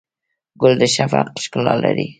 [0.61, 2.07] ګل د شفق ښکلا لري.